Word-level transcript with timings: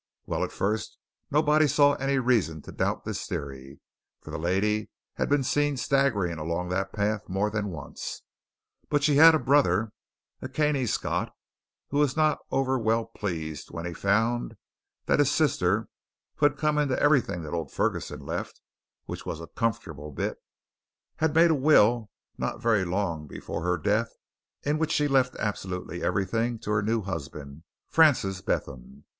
"Well, 0.25 0.43
at 0.43 0.51
first 0.51 0.97
nobody 1.29 1.67
saw 1.67 1.93
any 1.93 2.17
reason 2.17 2.63
to 2.63 2.71
doubt 2.71 3.05
this 3.05 3.27
theory, 3.27 3.79
for 4.23 4.31
the 4.31 4.39
lady 4.39 4.89
had 5.17 5.29
been 5.29 5.43
seen 5.43 5.77
staggering 5.77 6.39
along 6.39 6.69
that 6.69 6.91
path 6.91 7.29
more 7.29 7.51
than 7.51 7.67
once. 7.69 8.23
But 8.89 9.03
she 9.03 9.17
had 9.17 9.35
a 9.35 9.37
brother, 9.39 9.91
a 10.41 10.49
canny 10.49 10.87
Scot 10.87 11.31
who 11.89 11.99
was 11.99 12.17
not 12.17 12.39
over 12.49 12.79
well 12.79 13.05
pleased 13.05 13.69
when 13.69 13.85
he 13.85 13.93
found 13.93 14.55
that 15.05 15.19
his 15.19 15.31
sister 15.31 15.87
who 16.37 16.47
had 16.47 16.57
come 16.57 16.79
into 16.79 16.99
everything 16.99 17.43
that 17.43 17.53
old 17.53 17.71
Ferguson 17.71 18.21
left, 18.25 18.59
which 19.05 19.23
was 19.27 19.39
a 19.39 19.45
comfortable 19.45 20.11
bit 20.11 20.39
had 21.17 21.35
made 21.35 21.51
a 21.51 21.53
will 21.53 22.09
not 22.39 22.59
very 22.59 22.85
long 22.85 23.27
before 23.27 23.61
her 23.61 23.77
death 23.77 24.09
in 24.63 24.79
which 24.79 24.91
she 24.93 25.07
left 25.07 25.35
absolutely 25.35 26.01
everything 26.01 26.57
to 26.57 26.71
her 26.71 26.81
new 26.81 27.03
husband, 27.03 27.61
Francis 27.87 28.41
Bentham. 28.41 29.05